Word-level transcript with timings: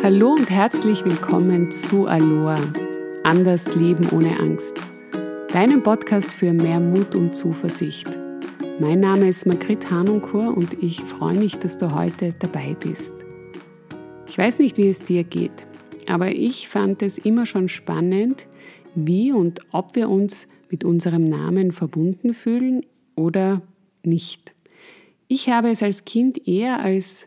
Hallo 0.00 0.30
und 0.30 0.48
herzlich 0.48 1.04
willkommen 1.04 1.72
zu 1.72 2.06
Aloha. 2.06 2.60
Anders 3.24 3.74
Leben 3.74 4.08
ohne 4.10 4.38
Angst. 4.38 4.74
Deinem 5.52 5.82
Podcast 5.82 6.32
für 6.32 6.52
mehr 6.52 6.78
Mut 6.78 7.16
und 7.16 7.34
Zuversicht. 7.34 8.06
Mein 8.78 9.00
Name 9.00 9.28
ist 9.28 9.44
Margrit 9.44 9.90
Hanunkur 9.90 10.56
und 10.56 10.80
ich 10.80 11.00
freue 11.00 11.36
mich, 11.36 11.56
dass 11.56 11.78
du 11.78 11.92
heute 11.96 12.32
dabei 12.38 12.76
bist. 12.78 13.12
Ich 14.28 14.38
weiß 14.38 14.60
nicht, 14.60 14.76
wie 14.76 14.88
es 14.88 15.02
dir 15.02 15.24
geht, 15.24 15.66
aber 16.06 16.28
ich 16.28 16.68
fand 16.68 17.02
es 17.02 17.18
immer 17.18 17.44
schon 17.44 17.68
spannend, 17.68 18.46
wie 18.94 19.32
und 19.32 19.62
ob 19.72 19.96
wir 19.96 20.08
uns 20.08 20.46
mit 20.70 20.84
unserem 20.84 21.24
Namen 21.24 21.72
verbunden 21.72 22.34
fühlen 22.34 22.82
oder 23.16 23.62
nicht. 24.04 24.54
Ich 25.26 25.48
habe 25.48 25.70
es 25.70 25.82
als 25.82 26.04
Kind 26.04 26.46
eher 26.46 26.78
als 26.78 27.26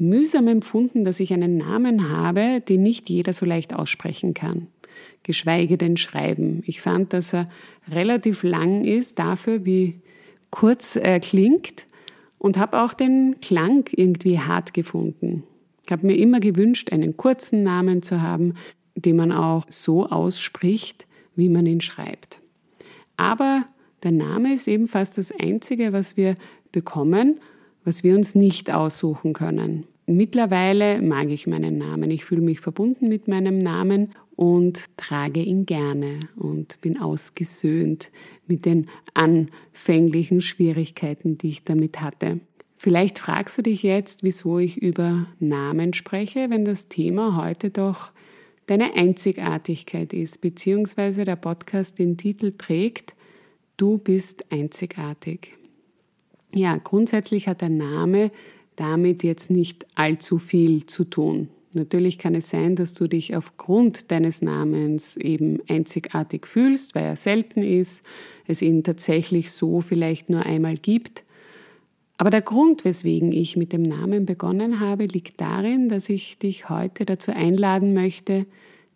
mühsam 0.00 0.48
empfunden, 0.48 1.04
dass 1.04 1.20
ich 1.20 1.32
einen 1.32 1.56
Namen 1.56 2.10
habe, 2.10 2.60
den 2.60 2.82
nicht 2.82 3.08
jeder 3.08 3.32
so 3.32 3.46
leicht 3.46 3.74
aussprechen 3.74 4.34
kann, 4.34 4.68
geschweige 5.22 5.78
denn 5.78 5.96
schreiben. 5.96 6.62
Ich 6.66 6.80
fand, 6.80 7.12
dass 7.12 7.32
er 7.34 7.48
relativ 7.90 8.42
lang 8.42 8.84
ist 8.84 9.18
dafür, 9.18 9.64
wie 9.64 10.00
kurz 10.50 10.96
er 10.96 11.20
klingt 11.20 11.86
und 12.38 12.58
habe 12.58 12.80
auch 12.80 12.94
den 12.94 13.40
Klang 13.40 13.84
irgendwie 13.90 14.38
hart 14.38 14.74
gefunden. 14.74 15.44
Ich 15.84 15.92
habe 15.92 16.06
mir 16.06 16.16
immer 16.16 16.40
gewünscht, 16.40 16.92
einen 16.92 17.16
kurzen 17.16 17.62
Namen 17.62 18.02
zu 18.02 18.22
haben, 18.22 18.54
den 18.94 19.16
man 19.16 19.32
auch 19.32 19.64
so 19.68 20.06
ausspricht, 20.06 21.06
wie 21.34 21.48
man 21.48 21.66
ihn 21.66 21.80
schreibt. 21.80 22.40
Aber 23.16 23.64
der 24.02 24.12
Name 24.12 24.52
ist 24.54 24.68
eben 24.68 24.86
fast 24.86 25.18
das 25.18 25.32
Einzige, 25.32 25.92
was 25.92 26.16
wir 26.16 26.36
bekommen 26.72 27.40
was 27.88 28.04
wir 28.04 28.14
uns 28.14 28.34
nicht 28.34 28.70
aussuchen 28.70 29.32
können. 29.32 29.86
Mittlerweile 30.04 31.00
mag 31.00 31.30
ich 31.30 31.46
meinen 31.46 31.78
Namen. 31.78 32.10
Ich 32.10 32.22
fühle 32.22 32.42
mich 32.42 32.60
verbunden 32.60 33.08
mit 33.08 33.28
meinem 33.28 33.56
Namen 33.56 34.10
und 34.36 34.84
trage 34.98 35.40
ihn 35.40 35.64
gerne 35.64 36.20
und 36.36 36.78
bin 36.82 37.00
ausgesöhnt 37.00 38.10
mit 38.46 38.66
den 38.66 38.90
anfänglichen 39.14 40.42
Schwierigkeiten, 40.42 41.38
die 41.38 41.48
ich 41.48 41.64
damit 41.64 42.02
hatte. 42.02 42.40
Vielleicht 42.76 43.18
fragst 43.20 43.56
du 43.56 43.62
dich 43.62 43.82
jetzt, 43.82 44.22
wieso 44.22 44.58
ich 44.58 44.76
über 44.82 45.26
Namen 45.40 45.94
spreche, 45.94 46.50
wenn 46.50 46.66
das 46.66 46.88
Thema 46.88 47.42
heute 47.42 47.70
doch 47.70 48.12
deine 48.66 48.96
Einzigartigkeit 48.96 50.12
ist, 50.12 50.42
beziehungsweise 50.42 51.24
der 51.24 51.36
Podcast 51.36 51.98
den 51.98 52.18
Titel 52.18 52.52
trägt, 52.58 53.14
Du 53.78 53.96
bist 53.96 54.44
einzigartig. 54.52 55.57
Ja, 56.54 56.76
grundsätzlich 56.78 57.46
hat 57.48 57.60
der 57.60 57.68
Name 57.68 58.30
damit 58.76 59.22
jetzt 59.22 59.50
nicht 59.50 59.86
allzu 59.96 60.38
viel 60.38 60.86
zu 60.86 61.04
tun. 61.04 61.48
Natürlich 61.74 62.18
kann 62.18 62.34
es 62.34 62.48
sein, 62.48 62.76
dass 62.76 62.94
du 62.94 63.06
dich 63.08 63.36
aufgrund 63.36 64.10
deines 64.10 64.40
Namens 64.40 65.16
eben 65.16 65.58
einzigartig 65.68 66.46
fühlst, 66.46 66.94
weil 66.94 67.04
er 67.04 67.16
selten 67.16 67.60
ist, 67.60 68.02
es 68.46 68.62
ihn 68.62 68.82
tatsächlich 68.82 69.50
so 69.50 69.80
vielleicht 69.80 70.30
nur 70.30 70.46
einmal 70.46 70.76
gibt. 70.76 71.24
Aber 72.16 72.30
der 72.30 72.40
Grund, 72.40 72.84
weswegen 72.84 73.32
ich 73.32 73.56
mit 73.56 73.72
dem 73.72 73.82
Namen 73.82 74.24
begonnen 74.24 74.80
habe, 74.80 75.04
liegt 75.04 75.40
darin, 75.40 75.88
dass 75.88 76.08
ich 76.08 76.38
dich 76.38 76.68
heute 76.68 77.04
dazu 77.04 77.32
einladen 77.32 77.92
möchte, 77.92 78.46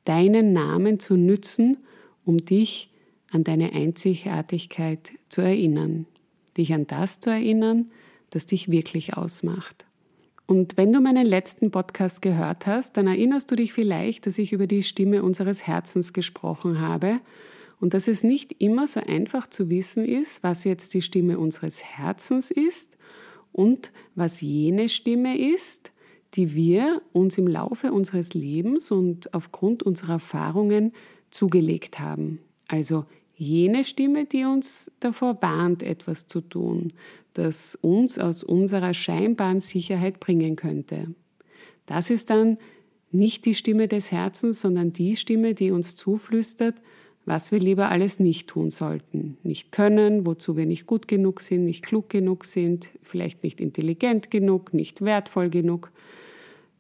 deinen 0.05 0.53
Namen 0.53 0.99
zu 0.99 1.17
nützen, 1.17 1.77
um 2.25 2.39
dich 2.39 2.91
an 3.31 3.45
deine 3.45 3.73
Einzigartigkeit 3.73 5.13
zu 5.29 5.43
erinnern 5.43 6.07
dich 6.57 6.73
an 6.73 6.87
das 6.87 7.21
zu 7.21 7.31
erinnern, 7.31 7.91
das 8.31 8.47
dich 8.47 8.71
wirklich 8.71 9.17
ausmacht. 9.17 9.87
Und 10.47 10.77
wenn 10.77 10.93
du 10.93 11.01
meinen 11.01 11.27
letzten 11.27 11.71
Podcast 11.71 12.21
gehört 12.21 12.67
hast, 12.67 12.97
dann 12.97 13.07
erinnerst 13.07 13.51
du 13.51 13.57
dich 13.57 13.73
vielleicht, 13.73 14.27
dass 14.27 14.39
ich 14.39 14.53
über 14.53 14.67
die 14.67 14.83
Stimme 14.83 15.23
unseres 15.23 15.67
Herzens 15.67 16.13
gesprochen 16.13 16.81
habe 16.81 17.21
und 17.81 17.95
dass 17.95 18.09
es 18.09 18.23
nicht 18.23 18.61
immer 18.61 18.87
so 18.87 19.01
einfach 19.01 19.47
zu 19.47 19.71
wissen 19.71 20.05
ist, 20.05 20.43
was 20.43 20.65
jetzt 20.65 20.95
die 20.95 21.03
Stimme 21.03 21.39
unseres 21.39 21.83
Herzens 21.83 22.51
ist 22.51 22.99
und 23.53 23.93
was 24.15 24.41
jene 24.41 24.89
Stimme 24.89 25.39
ist, 25.39 25.91
die 26.35 26.55
wir 26.55 27.03
uns 27.13 27.39
im 27.39 27.47
Laufe 27.47 27.93
unseres 27.93 28.35
Lebens 28.35 28.91
und 28.91 29.35
aufgrund 29.35 29.83
unserer 29.83 30.15
Erfahrungen 30.15 30.93
zugelegt 31.31 31.99
haben. 31.99 32.39
Also 32.69 33.05
jene 33.43 33.85
Stimme, 33.85 34.25
die 34.25 34.45
uns 34.45 34.91
davor 35.01 35.43
warnt, 35.43 35.83
etwas 35.83 36.27
zu 36.27 36.41
tun, 36.41 36.93
das 37.35 37.77
uns 37.81 38.19
aus 38.19 38.45
unserer 38.45 38.95
scheinbaren 38.95 39.61
Sicherheit 39.61 40.21
bringen 40.21 40.57
könnte. 40.57 41.15
Das 41.87 42.11
ist 42.11 42.31
dann 42.31 42.59
nicht 43.11 43.45
die 43.45 43.55
Stimme 43.55 43.89
des 43.89 44.13
Herzens, 44.13 44.61
sondern 44.61 44.93
die 44.93 45.17
Stimme, 45.17 45.55
die 45.55 45.73
uns 45.73 45.97
zuflüstert, 45.97 46.77
was 47.25 47.53
wir 47.53 47.59
lieber 47.59 47.91
alles 47.91 48.19
nicht 48.19 48.49
tun 48.49 48.71
sollten. 48.71 49.37
Nicht 49.43 49.73
können, 49.73 50.25
wozu 50.25 50.57
wir 50.57 50.67
nicht 50.67 50.87
gut 50.87 51.07
genug 51.09 51.41
sind, 51.41 51.65
nicht 51.65 51.85
klug 51.85 52.09
genug 52.09 52.45
sind, 52.45 52.89
vielleicht 53.03 53.43
nicht 53.43 53.61
intelligent 53.61 54.31
genug, 54.31 54.73
nicht 54.73 55.03
wertvoll 55.03 55.51
genug. 55.51 55.91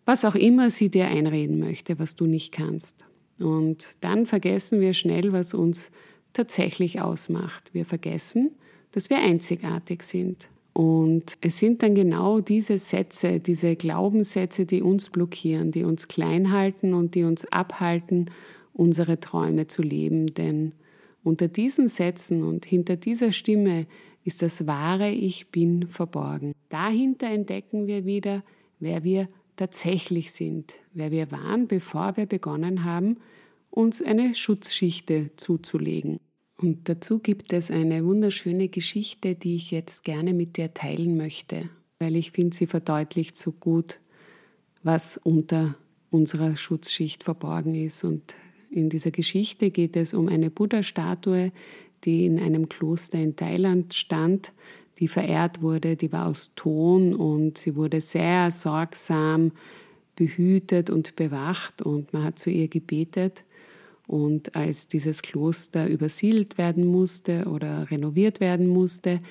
Was 0.04 0.24
auch 0.24 0.34
immer 0.34 0.70
sie 0.70 0.90
dir 0.90 1.06
einreden 1.06 1.58
möchte, 1.58 1.98
was 1.98 2.16
du 2.16 2.26
nicht 2.26 2.52
kannst. 2.52 3.04
Und 3.38 3.96
dann 4.00 4.26
vergessen 4.26 4.80
wir 4.80 4.94
schnell, 4.94 5.32
was 5.32 5.54
uns 5.54 5.90
tatsächlich 6.32 7.00
ausmacht. 7.00 7.72
Wir 7.72 7.84
vergessen, 7.84 8.52
dass 8.92 9.10
wir 9.10 9.18
einzigartig 9.18 10.02
sind. 10.02 10.48
Und 10.74 11.36
es 11.42 11.58
sind 11.58 11.82
dann 11.82 11.94
genau 11.94 12.40
diese 12.40 12.78
Sätze, 12.78 13.40
diese 13.40 13.76
Glaubenssätze, 13.76 14.64
die 14.64 14.82
uns 14.82 15.10
blockieren, 15.10 15.70
die 15.70 15.84
uns 15.84 16.08
klein 16.08 16.50
halten 16.50 16.94
und 16.94 17.14
die 17.14 17.24
uns 17.24 17.44
abhalten, 17.52 18.30
unsere 18.72 19.20
Träume 19.20 19.66
zu 19.66 19.82
leben. 19.82 20.26
Denn 20.26 20.72
unter 21.22 21.48
diesen 21.48 21.88
Sätzen 21.88 22.42
und 22.42 22.64
hinter 22.64 22.96
dieser 22.96 23.32
Stimme 23.32 23.86
ist 24.24 24.40
das 24.40 24.66
wahre 24.66 25.10
Ich 25.10 25.50
bin 25.50 25.88
verborgen. 25.88 26.52
Dahinter 26.70 27.28
entdecken 27.28 27.86
wir 27.86 28.06
wieder, 28.06 28.42
wer 28.80 29.04
wir 29.04 29.28
tatsächlich 29.56 30.32
sind, 30.32 30.74
wer 30.94 31.10
wir 31.10 31.30
waren, 31.30 31.68
bevor 31.68 32.16
wir 32.16 32.26
begonnen 32.26 32.84
haben, 32.84 33.18
uns 33.72 34.02
eine 34.02 34.34
Schutzschichte 34.34 35.30
zuzulegen. 35.36 36.20
Und 36.58 36.88
dazu 36.88 37.18
gibt 37.18 37.52
es 37.52 37.70
eine 37.70 38.04
wunderschöne 38.04 38.68
Geschichte, 38.68 39.34
die 39.34 39.56
ich 39.56 39.70
jetzt 39.70 40.04
gerne 40.04 40.34
mit 40.34 40.56
dir 40.56 40.74
teilen 40.74 41.16
möchte, 41.16 41.68
weil 41.98 42.14
ich 42.14 42.30
finde, 42.30 42.54
sie 42.54 42.66
verdeutlicht 42.66 43.36
so 43.36 43.50
gut, 43.50 43.98
was 44.82 45.16
unter 45.16 45.74
unserer 46.10 46.54
Schutzschicht 46.56 47.24
verborgen 47.24 47.74
ist. 47.74 48.04
Und 48.04 48.34
in 48.70 48.90
dieser 48.90 49.10
Geschichte 49.10 49.70
geht 49.70 49.96
es 49.96 50.12
um 50.12 50.28
eine 50.28 50.50
Buddha-Statue, 50.50 51.50
die 52.04 52.26
in 52.26 52.38
einem 52.38 52.68
Kloster 52.68 53.18
in 53.18 53.36
Thailand 53.36 53.94
stand, 53.94 54.52
die 54.98 55.08
verehrt 55.08 55.62
wurde, 55.62 55.96
die 55.96 56.12
war 56.12 56.26
aus 56.26 56.50
Ton 56.54 57.14
und 57.14 57.56
sie 57.56 57.74
wurde 57.74 58.00
sehr 58.02 58.50
sorgsam 58.50 59.52
behütet 60.14 60.90
und 60.90 61.16
bewacht 61.16 61.80
und 61.80 62.12
man 62.12 62.24
hat 62.24 62.38
zu 62.38 62.50
ihr 62.50 62.68
gebetet. 62.68 63.44
Und 64.12 64.56
als 64.56 64.88
dieses 64.88 65.22
Kloster 65.22 65.88
übersiedelt 65.88 66.58
werden 66.58 66.84
musste 66.84 67.46
oder 67.46 67.90
renoviert 67.90 68.40
werden 68.40 68.66
musste, 68.66 69.22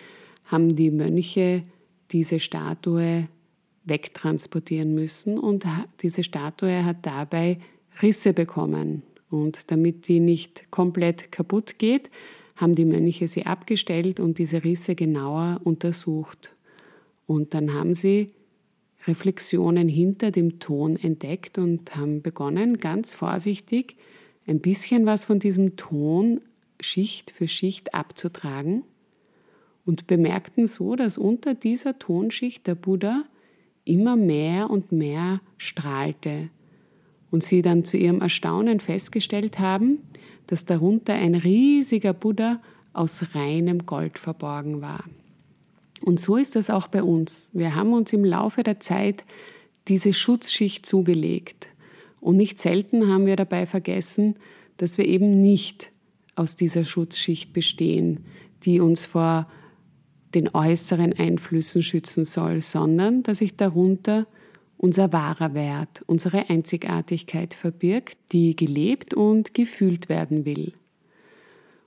haben 0.46 0.76
die 0.76 0.90
Mönche 0.90 1.62
diese 2.10 2.40
Statue 2.40 3.28
wegtransportieren 3.84 4.96
müssen 4.96 5.38
und 5.38 5.68
diese 6.02 6.24
Statue 6.24 6.84
hat 6.84 7.06
dabei 7.06 7.60
Risse 8.02 8.34
bekommen. 8.34 9.04
Und 9.30 9.70
damit 9.70 10.08
die 10.08 10.20
nicht 10.20 10.72
komplett 10.72 11.32
kaputt 11.32 11.78
geht, 11.78 12.10
haben 12.56 12.74
die 12.74 12.86
Mönche 12.86 13.28
sie 13.28 13.46
abgestellt 13.46 14.20
und 14.20 14.40
diese 14.40 14.64
Risse 14.64 14.96
genauer 14.96 15.62
untersucht. 15.64 16.56
Und 17.28 17.54
dann 17.54 17.76
haben 17.76 17.94
sie 17.94 18.32
Reflexionen 19.06 19.88
hinter 19.88 20.32
dem 20.32 20.58
Ton 20.58 20.96
entdeckt 20.96 21.60
und 21.60 21.96
haben 21.96 22.24
begonnen, 22.24 22.80
ganz 22.80 23.14
vorsichtig 23.14 23.96
ein 24.52 24.60
bisschen 24.60 25.06
was 25.06 25.26
von 25.26 25.40
diesem 25.40 25.78
Ton 25.78 26.42
Schicht 26.82 27.32
für 27.32 27.48
Schicht 27.48 27.94
abzutragen 27.94 28.84
und 29.86 30.08
bemerkten 30.08 30.68
so, 30.68 30.96
dass 30.96 31.18
unter 31.18 31.56
dieser 31.56 31.98
Tonschicht 31.98 32.68
der 32.68 32.76
Buddha 32.76 33.24
immer 33.86 34.16
mehr 34.18 34.70
und 34.70 34.92
mehr 34.92 35.40
strahlte 35.58 36.50
und 37.32 37.44
sie 37.44 37.62
dann 37.62 37.86
zu 37.86 37.98
ihrem 37.98 38.20
Erstaunen 38.20 38.82
festgestellt 38.82 39.58
haben, 39.58 40.00
dass 40.48 40.66
darunter 40.66 41.14
ein 41.14 41.36
riesiger 41.36 42.14
Buddha 42.14 42.62
aus 42.92 43.34
reinem 43.34 43.86
Gold 43.86 44.20
verborgen 44.20 44.82
war. 44.82 45.06
Und 46.02 46.20
so 46.20 46.36
ist 46.36 46.58
das 46.58 46.70
auch 46.70 46.88
bei 46.88 47.04
uns. 47.04 47.52
Wir 47.54 47.74
haben 47.74 47.94
uns 47.94 48.12
im 48.12 48.26
Laufe 48.26 48.64
der 48.64 48.82
Zeit 48.82 49.24
diese 49.88 50.12
Schutzschicht 50.12 50.86
zugelegt. 50.86 51.71
Und 52.22 52.38
nicht 52.38 52.60
selten 52.60 53.08
haben 53.08 53.26
wir 53.26 53.36
dabei 53.36 53.66
vergessen, 53.66 54.36
dass 54.78 54.98
wir 54.98 55.06
eben 55.06 55.42
nicht 55.42 55.92
aus 56.36 56.56
dieser 56.56 56.86
Schutzschicht 56.86 57.52
bestehen, 57.52 58.22
die 58.64 58.80
uns 58.80 59.06
vor 59.06 59.48
den 60.34 60.54
äußeren 60.54 61.14
Einflüssen 61.14 61.82
schützen 61.82 62.24
soll, 62.24 62.62
sondern 62.62 63.24
dass 63.24 63.40
sich 63.40 63.58
darunter 63.58 64.28
unser 64.78 65.12
wahrer 65.12 65.54
Wert, 65.54 66.04
unsere 66.08 66.50
Einzigartigkeit 66.50 67.54
verbirgt, 67.54 68.18
die 68.32 68.56
gelebt 68.56 69.14
und 69.14 69.54
gefühlt 69.54 70.08
werden 70.10 70.46
will. 70.46 70.74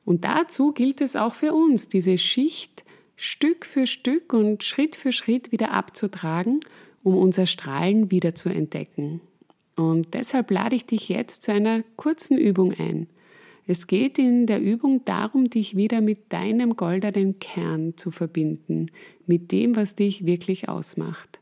Und 0.04 0.24
dazu 0.24 0.72
gilt 0.72 1.00
es 1.00 1.16
auch 1.16 1.34
für 1.34 1.54
uns, 1.54 1.88
diese 1.88 2.18
Schicht 2.18 2.84
Stück 3.16 3.64
für 3.64 3.86
Stück 3.86 4.32
und 4.32 4.62
Schritt 4.62 4.96
für 4.96 5.12
Schritt 5.12 5.52
wieder 5.52 5.70
abzutragen, 5.70 6.60
um 7.02 7.16
unser 7.16 7.46
Strahlen 7.46 8.10
wieder 8.10 8.34
zu 8.34 8.48
entdecken. 8.48 9.20
Und 9.76 10.14
deshalb 10.14 10.50
lade 10.50 10.76
ich 10.76 10.86
dich 10.86 11.08
jetzt 11.08 11.42
zu 11.42 11.52
einer 11.52 11.82
kurzen 11.96 12.38
Übung 12.38 12.72
ein. 12.78 13.08
Es 13.66 13.86
geht 13.86 14.18
in 14.18 14.46
der 14.46 14.60
Übung 14.60 15.04
darum, 15.04 15.48
dich 15.48 15.74
wieder 15.74 16.00
mit 16.00 16.32
deinem 16.32 16.76
goldenen 16.76 17.38
Kern 17.38 17.96
zu 17.96 18.10
verbinden, 18.10 18.90
mit 19.26 19.52
dem, 19.52 19.74
was 19.74 19.94
dich 19.94 20.26
wirklich 20.26 20.68
ausmacht. 20.68 21.40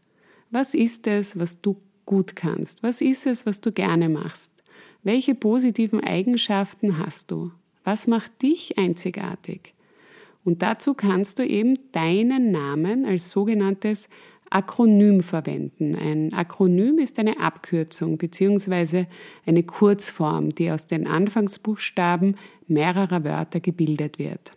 Was 0.50 0.74
ist 0.74 1.06
es, 1.08 1.38
was 1.38 1.60
du 1.60 1.76
gut 2.06 2.36
kannst? 2.36 2.82
Was 2.82 3.00
ist 3.00 3.26
es, 3.26 3.44
was 3.44 3.60
du 3.60 3.72
gerne 3.72 4.08
machst? 4.08 4.52
Welche 5.02 5.34
positiven 5.34 6.00
Eigenschaften 6.00 6.98
hast 6.98 7.32
du? 7.32 7.50
Was 7.82 8.06
macht 8.06 8.42
dich 8.42 8.78
einzigartig? 8.78 9.74
Und 10.44 10.62
dazu 10.62 10.94
kannst 10.94 11.38
du 11.38 11.46
eben 11.46 11.74
deinen 11.92 12.50
Namen 12.50 13.04
als 13.04 13.30
sogenanntes 13.30 14.08
Akronym 14.54 15.22
verwenden. 15.22 15.94
Ein 15.94 16.32
Akronym 16.34 16.98
ist 16.98 17.18
eine 17.18 17.40
Abkürzung 17.40 18.18
bzw. 18.18 19.06
eine 19.46 19.62
Kurzform, 19.62 20.50
die 20.50 20.70
aus 20.70 20.86
den 20.86 21.06
Anfangsbuchstaben 21.06 22.36
mehrerer 22.66 23.24
Wörter 23.24 23.60
gebildet 23.60 24.18
wird. 24.18 24.52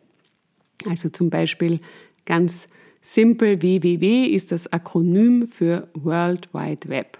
Also 0.85 1.09
zum 1.09 1.29
Beispiel 1.29 1.79
ganz 2.25 2.67
simpel 3.01 3.61
WWW 3.61 4.25
ist 4.25 4.51
das 4.51 4.71
Akronym 4.71 5.47
für 5.47 5.87
World 5.93 6.53
Wide 6.53 6.89
Web. 6.89 7.17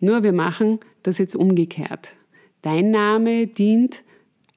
Nur 0.00 0.22
wir 0.22 0.32
machen 0.32 0.78
das 1.02 1.18
jetzt 1.18 1.36
umgekehrt. 1.36 2.14
Dein 2.62 2.90
Name 2.90 3.46
dient 3.46 4.02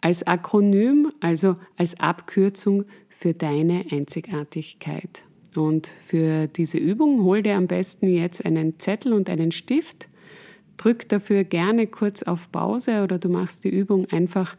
als 0.01 0.25
Akronym, 0.25 1.11
also 1.19 1.57
als 1.77 1.99
Abkürzung 1.99 2.85
für 3.09 3.33
deine 3.33 3.85
Einzigartigkeit. 3.91 5.23
Und 5.55 5.87
für 5.87 6.47
diese 6.47 6.77
Übung 6.77 7.23
hol 7.23 7.43
dir 7.43 7.55
am 7.55 7.67
besten 7.67 8.07
jetzt 8.07 8.45
einen 8.45 8.79
Zettel 8.79 9.13
und 9.13 9.29
einen 9.29 9.51
Stift. 9.51 10.07
Drück 10.77 11.07
dafür 11.09 11.43
gerne 11.43 11.87
kurz 11.87 12.23
auf 12.23 12.51
Pause 12.51 13.03
oder 13.03 13.19
du 13.19 13.29
machst 13.29 13.63
die 13.63 13.69
Übung 13.69 14.07
einfach 14.07 14.55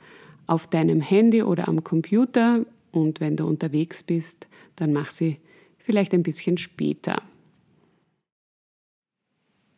auf 0.46 0.66
deinem 0.66 1.00
Handy 1.00 1.42
oder 1.42 1.68
am 1.68 1.84
Computer. 1.84 2.64
Und 2.92 3.20
wenn 3.20 3.36
du 3.36 3.46
unterwegs 3.46 4.02
bist, 4.02 4.46
dann 4.76 4.92
mach 4.92 5.10
sie 5.10 5.38
vielleicht 5.78 6.14
ein 6.14 6.22
bisschen 6.22 6.56
später. 6.56 7.22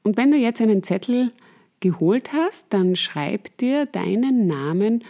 Und 0.03 0.17
wenn 0.17 0.31
du 0.31 0.37
jetzt 0.37 0.61
einen 0.61 0.83
Zettel 0.83 1.33
geholt 1.81 2.33
hast, 2.33 2.73
dann 2.73 2.95
schreib 2.95 3.57
dir 3.59 3.87
deinen 3.87 4.47
Namen, 4.47 5.03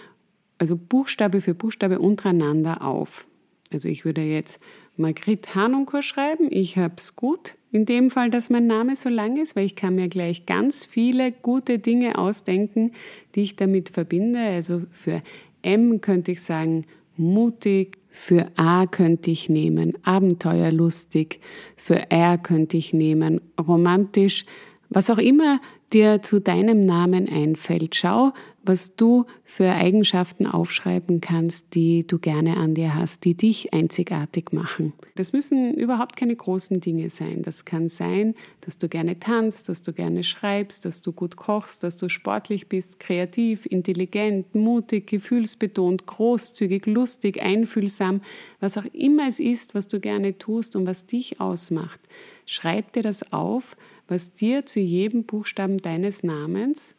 also 0.59 0.77
Buchstabe 0.77 1.41
für 1.41 1.55
Buchstabe 1.55 1.99
untereinander 1.99 2.83
auf. 2.83 3.27
Also 3.73 3.89
ich 3.89 4.05
würde 4.05 4.23
jetzt 4.23 4.61
Margrit 4.97 5.55
Hanunkur 5.55 6.03
schreiben. 6.03 6.49
Ich 6.51 6.77
habe 6.79 6.95
es 6.97 7.17
gut. 7.17 7.55
In 7.73 7.85
dem 7.85 8.11
Fall, 8.11 8.31
dass 8.31 8.49
mein 8.49 8.67
Name 8.67 8.97
so 8.97 9.09
lang 9.09 9.37
ist, 9.37 9.57
weil 9.57 9.67
ich 9.67 9.77
kann 9.77 9.97
mir 9.97 10.09
gleich 10.09 10.47
ganz 10.47 10.85
viele 10.85 11.33
gute 11.33 11.79
Dinge 11.79 12.19
ausdenken, 12.19 12.93
die 13.35 13.43
ich 13.43 13.57
damit 13.57 13.91
verbinde. 13.91 14.39
Also 14.39 14.83
für 14.91 15.23
M 15.63 16.01
könnte 16.01 16.33
ich 16.33 16.43
sagen 16.43 16.83
mutig, 17.17 17.99
für 18.11 18.47
A 18.57 18.87
könnte 18.87 19.31
ich 19.31 19.51
nehmen 19.51 19.93
abenteuerlustig, 20.05 21.41
für 21.77 22.11
R 22.11 22.39
könnte 22.39 22.79
ich 22.79 22.95
nehmen 22.95 23.43
romantisch, 23.61 24.47
was 24.89 25.11
auch 25.11 25.19
immer 25.19 25.61
dir 25.93 26.23
zu 26.23 26.41
deinem 26.41 26.81
Namen 26.81 27.29
einfällt. 27.29 27.95
Schau, 27.95 28.33
was 28.67 28.97
du 28.97 29.25
für 29.45 29.71
Eigenschaften 29.71 30.47
aufschreiben 30.47 31.21
kannst, 31.21 31.75
die 31.75 32.07
du 32.07 32.19
gerne 32.19 32.57
an 32.57 32.75
dir 32.75 32.95
hast, 32.95 33.25
die 33.25 33.35
dich 33.35 33.73
einzigartig 33.73 34.53
machen. 34.53 34.93
Das 35.15 35.33
müssen 35.33 35.75
überhaupt 35.75 36.17
keine 36.17 36.35
großen 36.35 36.81
Dinge 36.81 37.09
sein. 37.11 37.43
Das 37.43 37.65
kann 37.65 37.89
sein, 37.89 38.35
dass 38.61 38.79
du 38.79 38.89
gerne 38.89 39.19
tanzt, 39.19 39.69
dass 39.69 39.83
du 39.83 39.93
gerne 39.93 40.25
schreibst, 40.25 40.85
dass 40.85 41.01
du 41.01 41.13
gut 41.13 41.37
kochst, 41.37 41.83
dass 41.83 41.97
du 41.97 42.09
sportlich 42.09 42.69
bist, 42.69 43.01
kreativ, 43.01 43.67
intelligent, 43.67 44.55
mutig, 44.55 45.07
gefühlsbetont, 45.07 46.07
großzügig, 46.07 46.87
lustig, 46.87 47.41
einfühlsam, 47.41 48.21
was 48.61 48.77
auch 48.77 48.87
immer 48.93 49.29
es 49.29 49.41
ist, 49.41 49.75
was 49.75 49.89
du 49.89 50.01
gerne 50.01 50.39
tust 50.39 50.77
und 50.77 50.87
was 50.87 51.07
dich 51.07 51.41
ausmacht. 51.41 52.01
Schreib 52.45 52.93
dir 52.93 53.03
das 53.03 53.33
auf, 53.33 53.77
was 54.09 54.33
dir 54.33 54.67
zu 54.67 54.81
jedem 54.81 55.25
Buchstaben 55.25 55.79
deines 55.79 56.23
Namens 56.23 56.95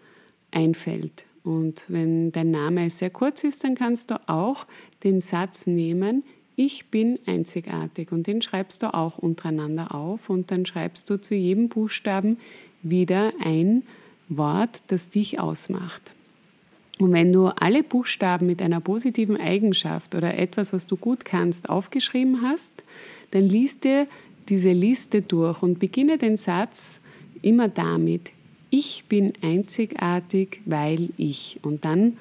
einfällt. 0.51 1.26
Und 1.47 1.85
wenn 1.87 2.33
dein 2.33 2.51
Name 2.51 2.89
sehr 2.89 3.09
kurz 3.09 3.45
ist, 3.45 3.63
dann 3.63 3.73
kannst 3.73 4.11
du 4.11 4.19
auch 4.27 4.67
den 5.05 5.21
Satz 5.21 5.65
nehmen, 5.65 6.23
ich 6.57 6.87
bin 6.87 7.19
einzigartig 7.25 8.11
und 8.11 8.27
den 8.27 8.41
schreibst 8.41 8.83
du 8.83 8.93
auch 8.93 9.17
untereinander 9.17 9.95
auf 9.95 10.29
und 10.29 10.51
dann 10.51 10.65
schreibst 10.65 11.09
du 11.09 11.21
zu 11.21 11.35
jedem 11.35 11.69
Buchstaben 11.69 12.37
wieder 12.81 13.31
ein 13.39 13.83
Wort, 14.27 14.81
das 14.87 15.07
dich 15.09 15.39
ausmacht. 15.39 16.01
Und 16.99 17.13
wenn 17.13 17.31
du 17.31 17.47
alle 17.47 17.83
Buchstaben 17.83 18.47
mit 18.47 18.61
einer 18.61 18.81
positiven 18.81 19.39
Eigenschaft 19.39 20.15
oder 20.15 20.37
etwas, 20.37 20.73
was 20.73 20.85
du 20.85 20.97
gut 20.97 21.23
kannst, 21.23 21.69
aufgeschrieben 21.69 22.41
hast, 22.41 22.73
dann 23.31 23.43
liest 23.43 23.85
dir 23.85 24.05
diese 24.49 24.71
Liste 24.71 25.21
durch 25.21 25.63
und 25.63 25.79
beginne 25.79 26.17
den 26.17 26.35
Satz 26.35 26.99
immer 27.41 27.69
damit, 27.69 28.31
ich 28.69 29.05
bin 29.07 29.33
einzigartig, 29.41 30.61
weil 30.65 31.09
ich. 31.17 31.59
Und 31.63 31.85
dann 31.85 32.17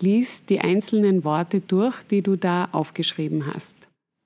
lies 0.00 0.44
die 0.46 0.60
einzelnen 0.60 1.24
Worte 1.24 1.60
durch, 1.60 2.02
die 2.04 2.22
du 2.22 2.36
da 2.36 2.68
aufgeschrieben 2.72 3.46
hast. 3.46 3.76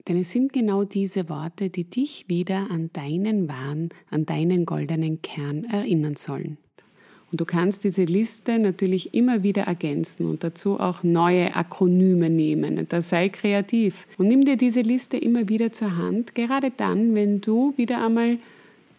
Denn 0.07 0.19
es 0.19 0.33
sind 0.33 0.53
genau 0.53 0.85
diese 0.85 1.29
Worte, 1.29 1.71
die 1.71 1.85
dich 1.85 2.27
wieder 2.29 2.71
an 2.71 2.91
deinen 2.93 3.49
Wahn, 3.49 3.89
an 4.11 4.27
deinen 4.27 4.67
goldenen 4.67 5.23
Kern 5.23 5.65
erinnern 5.65 6.17
sollen. 6.17 6.59
Und 7.33 7.41
du 7.41 7.47
kannst 7.47 7.83
diese 7.83 8.05
Liste 8.05 8.61
natürlich 8.61 9.13
immer 9.13 9.43
wieder 9.43 9.63
ergänzen 9.63 10.27
und 10.27 10.45
dazu 10.45 10.79
auch 10.79 11.03
neue 11.03 11.57
Akronyme 11.57 12.31
nehmen. 12.31 12.87
Da 12.89 13.03
sei 13.03 13.29
kreativ 13.29 14.07
und 14.19 14.29
nimm 14.29 14.45
dir 14.45 14.57
diese 14.57 14.83
Liste 14.83 15.17
immer 15.17 15.49
wieder 15.49 15.73
zur 15.73 15.97
Hand, 15.97 16.37
gerade 16.37 16.71
dann, 16.71 17.17
wenn 17.17 17.41
du 17.41 17.75
wieder 17.77 18.05
einmal 18.05 18.39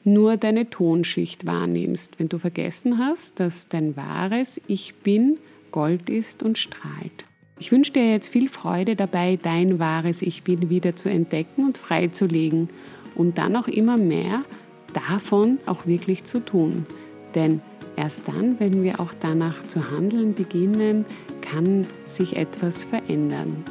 nur 0.05 0.37
deine 0.37 0.69
Tonschicht 0.69 1.45
wahrnimmst, 1.45 2.19
wenn 2.19 2.29
du 2.29 2.37
vergessen 2.37 2.99
hast, 2.99 3.39
dass 3.39 3.67
dein 3.67 3.97
wahres 3.97 4.61
Ich 4.67 4.95
bin 4.95 5.37
Gold 5.71 6.09
ist 6.09 6.43
und 6.43 6.57
strahlt. 6.57 7.25
Ich 7.59 7.71
wünsche 7.71 7.93
dir 7.93 8.11
jetzt 8.11 8.29
viel 8.29 8.49
Freude 8.49 8.95
dabei, 8.95 9.37
dein 9.41 9.79
wahres 9.79 10.21
Ich 10.21 10.43
bin 10.43 10.69
wieder 10.69 10.95
zu 10.95 11.09
entdecken 11.09 11.65
und 11.65 11.77
freizulegen 11.77 12.69
und 13.15 13.37
dann 13.37 13.55
auch 13.55 13.67
immer 13.67 13.97
mehr 13.97 14.43
davon 14.93 15.57
auch 15.65 15.85
wirklich 15.85 16.23
zu 16.23 16.39
tun. 16.39 16.85
Denn 17.33 17.61
erst 17.95 18.27
dann, 18.27 18.59
wenn 18.59 18.83
wir 18.83 18.99
auch 18.99 19.13
danach 19.19 19.65
zu 19.67 19.91
handeln 19.91 20.33
beginnen, 20.33 21.05
kann 21.41 21.87
sich 22.07 22.35
etwas 22.35 22.83
verändern. 22.83 23.63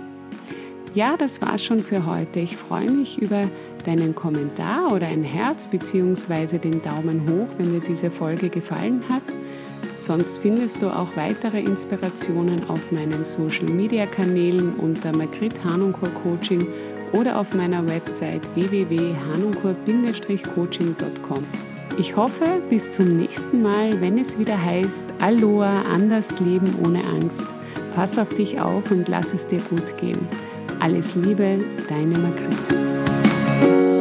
Ja, 0.95 1.17
das 1.17 1.41
war's 1.43 1.65
schon 1.65 1.83
für 1.83 2.07
heute. 2.07 2.39
Ich 2.39 2.57
freue 2.57 2.89
mich 2.89 3.21
über 3.21 3.51
deinen 3.85 4.15
Kommentar 4.15 4.93
oder 4.93 5.09
ein 5.09 5.25
Herz 5.25 5.67
bzw. 5.67 6.59
den 6.59 6.81
Daumen 6.83 7.29
hoch, 7.29 7.49
wenn 7.59 7.73
dir 7.73 7.81
diese 7.81 8.13
Folge 8.13 8.49
gefallen 8.49 9.03
hat. 9.09 9.25
Sonst 9.99 10.39
findest 10.39 10.83
du 10.83 10.87
auch 10.87 11.17
weitere 11.17 11.61
Inspirationen 11.61 12.71
auf 12.71 12.93
meinen 12.93 13.25
Social 13.25 13.67
Media 13.67 14.07
Kanälen 14.07 14.77
unter 14.77 15.11
Magrit 15.17 15.65
Hanunkur 15.65 16.11
Coaching 16.11 16.65
oder 17.13 17.41
auf 17.41 17.55
meiner 17.55 17.85
Website 17.89 18.49
www.hanunkur-coaching.com. 18.55 21.45
Ich 21.99 22.15
hoffe, 22.15 22.63
bis 22.71 22.93
zum 22.93 23.09
nächsten 23.09 23.63
Mal, 23.63 24.01
wenn 24.01 24.17
es 24.17 24.39
wieder 24.39 24.65
heißt 24.65 25.07
Aloha, 25.21 25.83
anders 25.93 26.39
leben 26.39 26.73
ohne 26.85 27.03
Angst. 27.05 27.43
Pass 27.97 28.17
auf 28.17 28.29
dich 28.29 28.61
auf 28.61 28.93
und 28.93 29.09
lass 29.09 29.35
es 29.35 29.49
dir 29.49 29.61
gut 29.71 29.99
gehen. 29.99 30.29
Alles 30.85 31.15
Liebe, 31.15 31.65
deine 31.89 32.19
Margret. 32.19 33.94